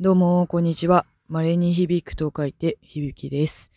[0.00, 1.06] どうも、こんにちは。
[1.28, 3.70] 稀に響くと書いて、響きです。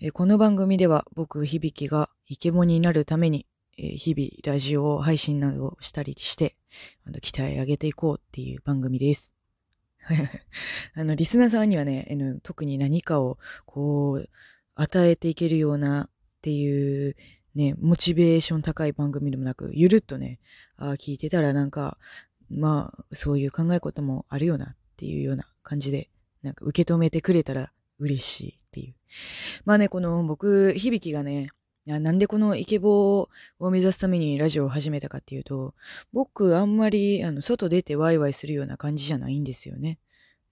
[0.00, 3.46] えこの番組では、僕、響きがイケボになるために、
[3.78, 6.56] え日々、ラジオ配信などをしたりして、
[7.06, 9.32] あの鍛え上げていこうっていう番組です。
[10.94, 14.28] あの、リスナーさんにはね、あの特に何かを、こう、
[14.74, 16.10] 与えていけるようなっ
[16.42, 17.16] ていう、
[17.54, 20.40] ね、モチベーション高い番組でもなく、ゆるっとね、
[20.76, 21.96] あ聞いてたらなんか、
[22.50, 26.08] まあ、そういう考えこともあるよなっていうような感じで、
[26.42, 28.94] なんか受け止めてくれたら嬉しいっていう。
[29.64, 31.48] まあね、この僕、響がね、
[31.86, 35.74] なんでこのイケボを目指すためにラジオを始めたかっていうと、
[36.14, 39.98] 僕あんまりあの外出てワイワイするような感じじゃないんですよね。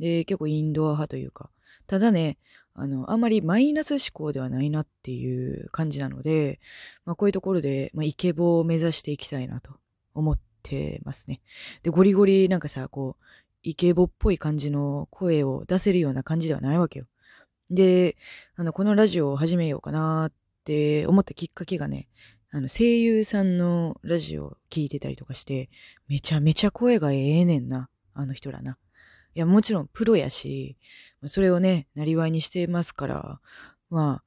[0.00, 1.50] で、結構インドア派というか。
[1.86, 2.38] ただね、
[2.74, 6.58] あの、あんまりマイナス思考ではないなっていう感じなので、
[7.04, 9.74] まあこういうところで、まあイケボを目指していきたいなと
[10.14, 11.40] 思ってますね。
[11.82, 13.24] で、ゴリゴリなんかさ、こう、
[13.62, 17.06] イケボっぽい感じの声を出せるような感じではないわけよ。
[17.70, 18.16] で、
[18.56, 20.32] あの、このラジオを始めようかなっ
[20.64, 22.08] て思ったきっかけがね、
[22.50, 25.70] あの、声優さんのラジオを聞いてたりとかして、
[26.08, 28.76] めちゃめちゃ声がええねんな、あの人らな。
[29.34, 30.76] いや、もちろんプロやし、
[31.26, 33.40] それをね、なりわいにしてますから、
[33.88, 34.24] まあ、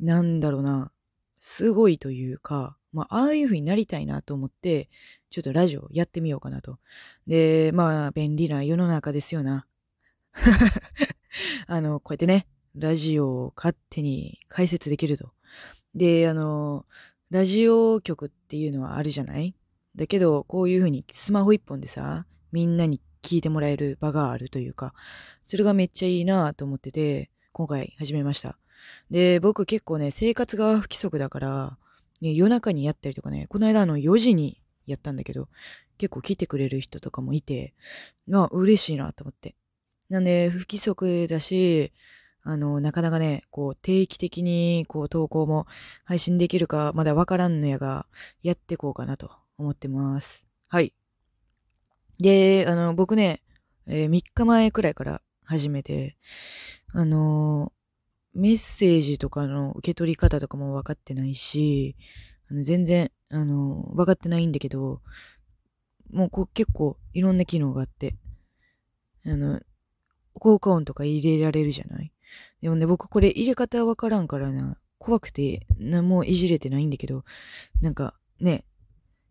[0.00, 0.92] なんだろうな、
[1.38, 4.90] すごいというか、まあ、ああいう風になりたいなと思って、
[5.32, 6.78] ちょっとラジオやってみようかなと。
[7.26, 9.66] で、まあ、便利な世の中ですよな。
[11.66, 15.32] あの、こうやってね、ラジオを勝手に解説できると。
[15.94, 16.86] で、あの、
[17.30, 19.54] ラジオ局っていうのはあるじゃない？
[19.96, 24.94] だけど、こういう風にスマホ一本でさ、みんなに聞いてもらえる場があるというか、
[25.42, 28.58] それがめっちゃいいなと思ってて、今回始めました。
[29.10, 31.78] で、僕結構ね、生活が不規則だから、
[32.20, 34.61] ね、夜中にやったりとかね、この間あの4時に
[34.92, 35.48] やったんだけど、
[35.98, 37.74] 結構来てくれる人とかもいて、
[38.26, 39.54] まあ嬉しいなと思って。
[40.08, 41.92] なんで、不規則だし、
[42.44, 45.66] あの、なかなかね、こう、定期的に、こう、投稿も
[46.04, 48.06] 配信できるか、まだわからんのやが、
[48.42, 50.46] やってこうかなと思ってます。
[50.68, 50.92] はい。
[52.18, 53.42] で、あの、僕ね、
[53.86, 56.16] え3日前くらいから始めて、
[56.92, 57.72] あの、
[58.34, 61.96] メッセージとかの受け取り方とかも分かってないし、
[62.50, 65.00] あの全然、あの、分かってないんだけど、
[66.10, 68.14] もうこう結構いろんな機能があって、
[69.26, 69.60] あの、
[70.34, 72.12] 効果音とか入れられるじゃない？
[72.60, 77.24] でもね、僕これ入れ方わからんからな、怖くて何もいじれてないんだけど、
[77.80, 78.64] なんかね、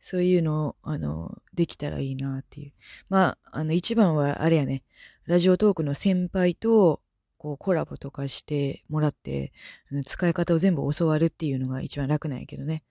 [0.00, 2.72] そういうの、あの、できたらいいなっていう。
[3.08, 4.84] まあ、あの、一番はあれやね、
[5.24, 7.00] ラジオトークの先輩と、
[7.38, 9.52] こう、コラボとかしてもらって、
[9.90, 12.84] あの使い方を全部教わるっていうのが一番楽なんやけどね。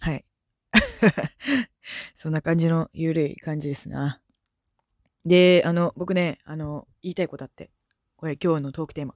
[0.00, 0.24] はい。
[2.14, 4.20] そんな感じのゆるい感じですな。
[5.24, 7.70] で、あの、僕ね、あの、言いたいことあって。
[8.16, 9.14] これ今日のトークテーマ。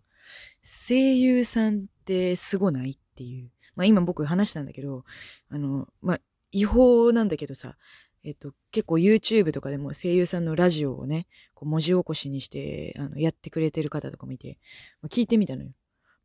[0.62, 3.50] 声優さんってすごないっていう。
[3.74, 5.04] まあ今僕話したんだけど、
[5.48, 6.20] あの、まあ
[6.50, 7.76] 違法なんだけどさ、
[8.24, 14.58] えっと、結構 YouTube とかでも声優さんのラジオをね、こう文字起こしにして、あの、やってくれてる方とかもいて、
[15.00, 15.70] まあ聞いてみたのよ。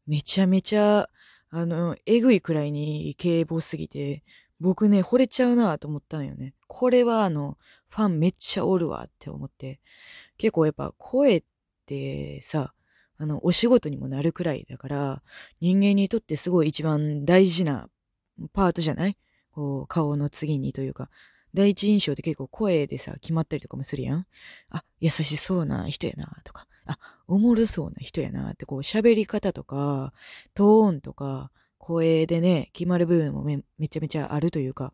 [0.06, 1.10] めちゃめちゃ、
[1.50, 4.24] あの、えぐいくらいに警棒すぎて、
[4.60, 6.54] 僕ね、惚れちゃうなと思ったんよね。
[6.68, 7.58] これはあの、
[7.90, 9.80] ファンめっちゃおるわって思って。
[10.38, 11.44] 結構やっぱ声っ
[11.86, 12.74] てさ、
[13.18, 15.24] あの、お仕事にもなるくらいだから、
[15.60, 17.90] 人間にとってすごい一番大事な
[18.54, 19.18] パートじゃない？
[19.52, 21.10] こう、顔の次にというか、
[21.54, 24.28] 第一印象って結構声でさ、決まったりとかもするやん。
[24.70, 30.14] あ、優しそうな人やなとか、あ、おもろそうな人やなって、こう、喋り方とか、
[30.54, 31.52] トーンとか、
[31.88, 34.92] 声でね、決まる部分もめめちゃめちゃあるというか、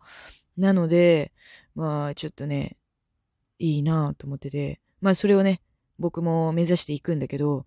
[0.58, 1.34] なので、
[1.74, 2.78] まあ、ちょっとね、
[3.58, 5.62] いいなと思ってて、まあ、それをね、
[5.98, 7.66] 僕も目指していくんだけど、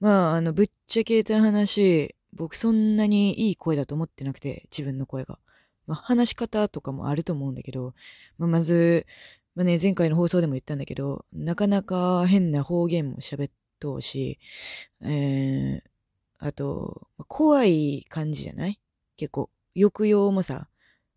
[0.00, 5.38] まあ、あの、ぶっちゃけた話、僕そんなにいい声だと思ってなくて、自分の声が。
[5.86, 7.94] まあ、話し方とかもあると思うんだけど、
[8.38, 9.06] まあ、まず、
[9.54, 14.40] まあね、前回の放送でも言ったんだけど、なかなか変な方言も喋っとうし、
[15.00, 15.80] えー、
[16.38, 18.80] あと、怖い感じじゃない？
[19.16, 20.68] 結構、抑揚もさ、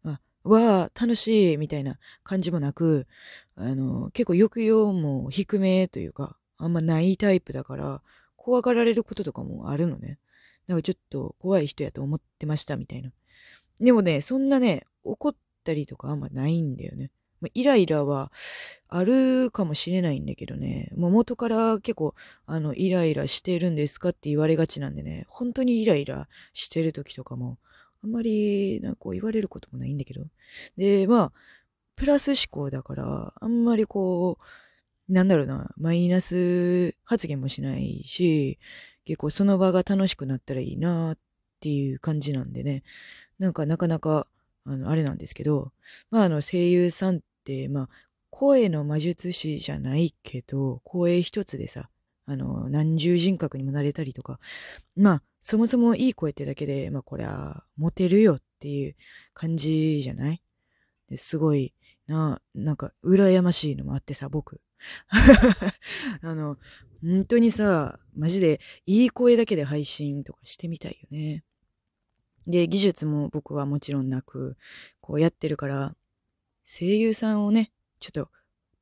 [0.03, 3.07] あわあ、楽しいみたいな感じもなく、
[3.55, 8.01] あの、結構抑揚も低めというか、あんまないタイプだから、
[8.35, 10.17] 怖がられることとかもあるのね。
[10.67, 13.11] なんかちょっと怖い人やと思ってましたみたいな。
[13.79, 17.11] でもね、そんなね、怒ったりとかあんまないんだよね。
[17.41, 18.31] ま、イライラは
[18.89, 27.57] あるかもしれないんだけどね、もう元から結構、あの、イライラしてるんですかって言われがちなんでね、本当にイライラしてる時とかも、
[28.03, 30.25] あんまり、なんかこう言われることもないんだけど。
[30.77, 31.31] で、まあ、
[31.95, 34.43] プラス思考だから、あんまりこう
[35.09, 38.59] なんだろうな、マイナス発言もしないし、
[39.05, 41.17] 結構その場が楽しくなったらいいなっ
[41.61, 42.83] ていう感じなんでね。
[43.39, 44.27] なんかなかなか、
[44.65, 45.71] あの、あれなんですけど、
[46.11, 47.89] まああの声優さんって、まあ
[48.29, 51.89] 声の魔術師じゃないけど、声一つでさ、
[52.25, 54.39] あの、何重人格にもなれたりとか、
[54.95, 58.95] まあ、そもそもいい声ってだけで、まあこれは、モテるよっていう
[59.33, 60.41] 感じじゃない？
[61.15, 61.73] すごい、
[62.07, 64.59] な、なんか、羨ましいのもあってさ、僕。
[66.21, 66.57] あの、
[67.01, 71.43] 本当にさ、マジでいい声だけで配信とかしてみたいよね。
[72.45, 74.57] で、技術も僕はもちろんなく、
[74.99, 75.95] こうやってるから、
[76.65, 78.29] 声優さんをね、ちょっと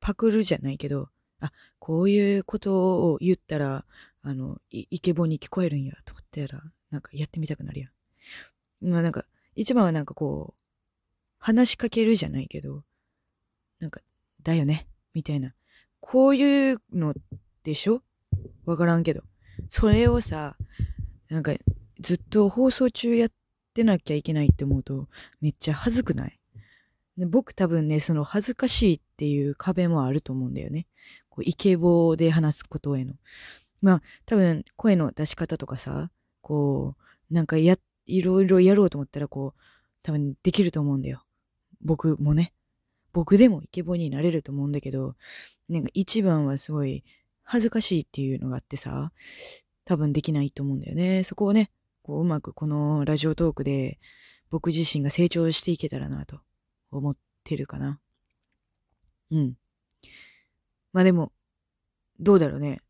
[0.00, 1.08] パクるじゃないけど、
[1.40, 3.84] あ、こういうことを言ったら、
[4.22, 8.90] あの、イケボに聞こえるんやと思ったら、なんかやってみたくなるやん。
[8.90, 9.24] まあなんか、
[9.54, 10.60] 一番はなんかこう、
[11.38, 12.82] 話しかけるじゃないけど、
[13.78, 14.00] なんか、
[14.42, 15.54] だよね、みたいな。
[16.00, 17.14] こういうの
[17.62, 18.02] でしょ？
[18.64, 19.22] わからんけど。
[19.68, 20.56] それをさ、
[21.28, 21.52] なんか、
[22.00, 23.30] ずっと放送中やっ
[23.74, 25.08] てなきゃいけないって思うと、
[25.40, 26.38] めっちゃ恥ずくない？
[27.16, 30.86] で僕多分ね、その恥ずかしいっていう壁もあると思うんだよね。
[31.30, 33.14] こうイケボで話すことへの。
[33.80, 36.10] まあ、多分声の出し方とかさ、
[36.40, 36.96] こ
[37.30, 37.76] う、なんかや、
[38.06, 39.60] いろいろやろうと思ったらこう、
[40.02, 41.24] 多分できると思うんだよ。
[41.82, 42.52] 僕もね。
[43.12, 45.14] 僕でもイケボになれると思うんだけど、
[45.68, 47.02] なんか一番はすごい
[47.42, 49.12] 恥ずかしいっていうのがあってさ、
[49.84, 51.22] 多分できないと思うんだよね。
[51.24, 51.70] そこをね、
[52.02, 53.98] こううまくこのラジオトークで
[54.50, 56.40] 僕自身が成長していけたらなと
[56.98, 58.00] 思ってるかな。
[59.30, 59.54] うん。
[60.92, 61.32] まあでも、
[62.20, 62.80] どうだろうね。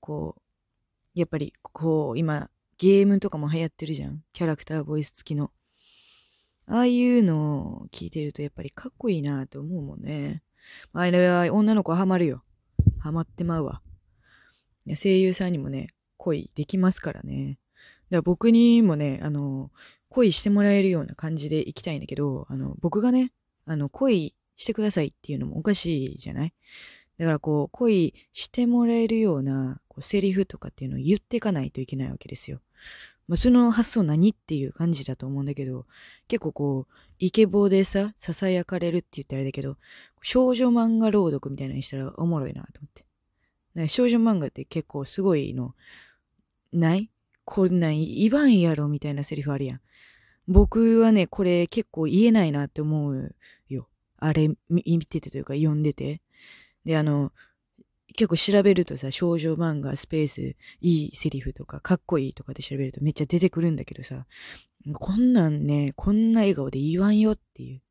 [0.00, 4.24] こう、やっぱり、こう、今、ゲームとかも流行ってるじゃん。
[4.32, 5.50] キャラクターボイス付きの。
[6.66, 10.42] ああいうのを聞いてるとやっぱりかっこいいなって思うもんね。
[10.92, 12.44] あれは女の子ハマるよ。
[13.00, 13.82] ハマってまうわ。
[14.96, 17.58] 声優さんにもね、恋できますからね。
[18.10, 19.70] だから僕にもね、あの、
[20.10, 23.32] 恋してもらえるような感じで行きたいんだけど、あの、僕がね、
[23.64, 26.52] あの、恋してくださいっていうのもおかしいじゃない？
[27.16, 32.60] だからこう、恋してもらえるようなこうセリフとかっていうのを言っていかないといけないわけですよ。
[33.28, 35.86] まあ、その発想何っていう感じだと思うんだけど、
[36.26, 39.76] 結構こう、イケボでさ、囁かれるって言ったらあれだけど、
[40.22, 43.88] 少女漫画朗読みたいなにしたらおもろいなと思って。
[43.88, 45.76] 少女漫画って結構すごいの、
[46.72, 47.08] ない？
[47.50, 49.80] こんなん言わんやろみたいなセリフあるやん。
[50.46, 53.34] 僕はね、これ結構言えないなって思う
[53.68, 53.88] よ。
[54.18, 56.20] あれ見ててというか読んでて。
[56.84, 57.32] で、あの、
[58.14, 60.40] 結構調べるとさ、少女漫画、スペース、
[60.80, 64.26] いいセリフとか、かっこいいとかで調べるとめっちゃ出てくるんだけどさ、
[64.94, 67.82] こんなんね、こんな笑顔で言わんよっていう、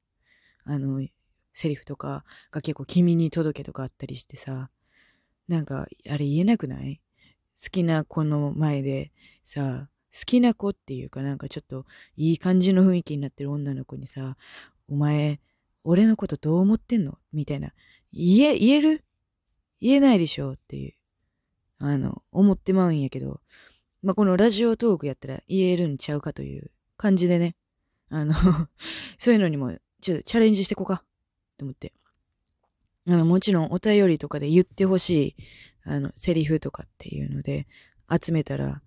[0.63, 1.05] あの、
[1.53, 4.69] セリフとかが結構君に届けとかあったりしてさ、
[5.49, 7.01] なんか、あれ言えなくない？
[7.61, 9.11] 好きな子の前で
[9.43, 11.85] さ、好きな子っていうかなんかちょっと
[12.15, 14.37] いい感じの雰囲気になってる女の子にさ、
[14.87, 15.39] お前、
[15.83, 17.17] 俺のことどう思ってんの？
[17.31, 17.73] みたいな。
[18.11, 19.03] 言え、言える？
[19.79, 20.93] 言えないでしょっていう、
[21.79, 23.39] あの、思ってまうんやけど、
[24.01, 27.55] まあ、このラジオトークやったら言えるんちゃうかという感じでね、
[28.09, 28.33] あの
[29.19, 31.03] そういうのにもちょっとチャレンジしてこうか、
[31.57, 31.93] と思って。
[33.05, 35.35] あの、もちろんお便りとかで言ってほしい、
[35.89, 37.67] あの、セリフとかっていうので
[38.09, 38.81] 集めたら、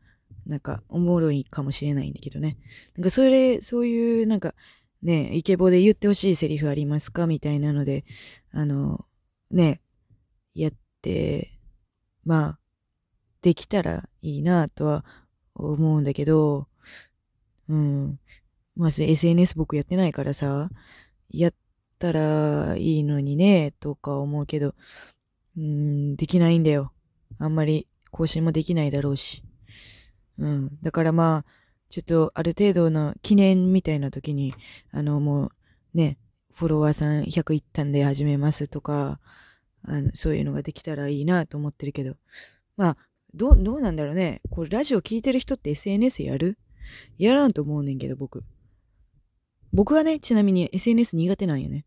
[0.46, 2.56] なんか、おもろいかもしれないんだけどね。
[2.96, 4.54] なんか、それ、そういう、なんか、
[5.02, 8.04] ね、イケボで言ってほしいセリフありますかみたいなので、
[8.52, 9.04] あの、
[9.50, 9.80] ね、
[10.54, 11.60] やって、
[12.24, 12.58] まあ、
[13.42, 15.04] できたらいいなとは
[15.54, 16.68] 思うんだけど、
[17.68, 18.18] うん。
[18.76, 20.70] まず SNS 僕やってないからさ、
[21.30, 21.54] やっ
[21.98, 24.74] たらいいのにね、とか思うけど、
[25.56, 26.92] うん、できないんだよ。
[27.38, 29.42] あんまり更新もできないだろうし。
[30.38, 30.78] うん。
[30.82, 31.50] だからまあ、
[31.90, 34.54] ちょっとある程度の記念みたいな時に、
[34.92, 35.50] あのもう
[35.94, 36.18] ね、
[36.54, 39.20] フォロワーさん100いったんで始めますとか、
[39.84, 42.16] あの、そういうのができたらいいなと思ってるけど。
[42.76, 42.96] まあ、
[43.34, 44.40] どう、どうなんだろうね。
[44.50, 46.58] これラジオ聞いてる人って SNS やる？
[47.18, 48.44] やらんと思うねんけど、僕。
[49.72, 51.84] 僕はね、ちなみに SNS 苦手なんよね。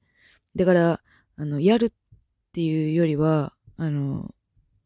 [0.56, 1.02] だから、
[1.38, 1.92] あの、やるっ
[2.52, 4.34] ていうよりは、あの、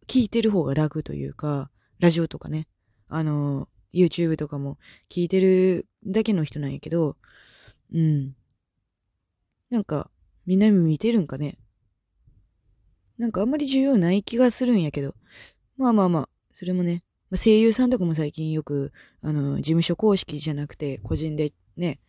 [0.07, 1.69] 聞いてる方が楽というか、
[1.99, 2.67] ラジオとかね。
[3.07, 4.77] あの、YouTube とかも
[5.09, 7.17] 聞いてるだけの人なんやけど、
[7.93, 8.35] うん。
[9.69, 10.09] なんか、
[10.45, 11.59] みんな見てるんかね
[13.19, 15.13] なんかあんまり重要ない気がするんやけど。
[15.77, 18.91] まあまあまあ、それもね、まあ、声優さんとかも最近よく、
[19.21, 21.99] あの、事務所公式じゃなくて、個人でね、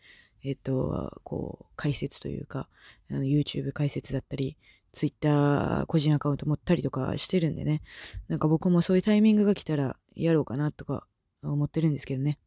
[0.42, 2.68] えっと、こう、解説というか、
[3.10, 4.56] YouTube 解説だったり、
[4.92, 7.82] ツイッター個人アカウント持ったりとかしてるんでね。
[8.28, 11.06] なんか僕もそういうタイミングが来たらやろうかなとか
[11.42, 12.38] 思ってるんですけどね。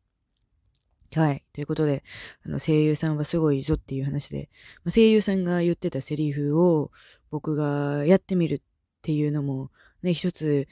[1.15, 1.43] はい。
[1.53, 2.03] ということで、
[2.43, 4.49] あの、声優さんはすごいぞっていう話で、
[4.83, 6.91] まあ、声優さんが言ってたセリフを
[7.29, 8.61] 僕がやってみるっ
[9.03, 9.69] ていうのも、
[10.01, 10.67] ね、一つ、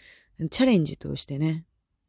[0.49, 1.65] チャレンジとしてね、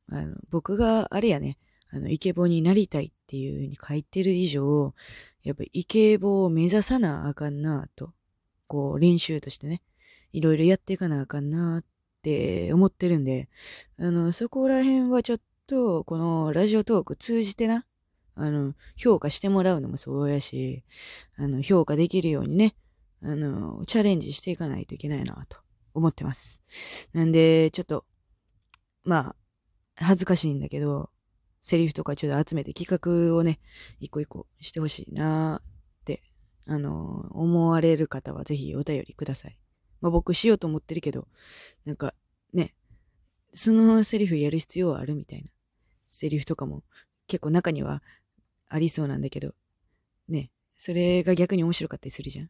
[0.08, 1.58] あの、僕があれやね、
[1.90, 4.94] あの、イケボになりたいっていう風に書いてる以上、
[5.42, 8.14] やっぱイケボを目指さなあかんなと、
[8.72, 9.82] こう、練習としてね、
[10.32, 11.84] いろいろやっていかなあかんなっ
[12.22, 13.50] て思ってるんで、
[13.98, 17.84] あの、そこら辺はちょっと、このラジオトーク通じてな、
[18.34, 20.84] あの、評価してもらうのもそうやし、
[21.36, 22.74] あの、評価できるようにね、
[23.22, 25.58] あの、チャレンジしていかないといけないなと
[25.92, 26.62] 思ってます。
[27.12, 28.06] なんで、ちょっと、
[29.04, 29.36] ま
[29.96, 31.10] あ、恥ずかしいんだけど、
[31.60, 33.60] セリフとかちょっと集めて企画をね、
[34.00, 35.60] 一個一個してほしいな、
[36.66, 39.58] あの、思われる方はぜひお便りください。
[40.00, 41.28] まあ僕しようと思ってるけど、
[41.84, 42.14] なんか、
[42.52, 42.74] ね、
[43.52, 45.50] そのセリフやる必要はあるみたいな。
[46.04, 46.82] セリフとかも
[47.26, 48.02] 結構中には
[48.68, 49.54] ありそうなんだけど、
[50.28, 52.48] ね、それが逆に面白かったりするじゃん。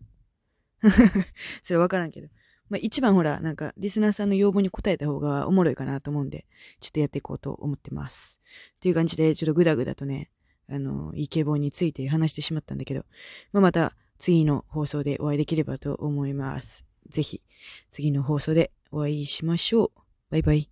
[1.62, 2.28] それわからんけど。
[2.68, 6.46] まあ、一番ほら、なんか、リスナーさんの要望に応えた方がおもろいかなと思うんで、
[6.80, 8.40] ちょっとやっていこうと思ってます。
[8.80, 10.30] という感じで、ちょっとグダグダとね、
[10.68, 13.04] あの、イケボについて話してしまったんだけど、
[13.52, 16.86] まあ、また次の放送でお会いできればと思います。
[17.08, 17.42] ぜひ、
[17.90, 19.90] 次の放送でお会いしましょう。
[20.30, 20.71] バイバイ。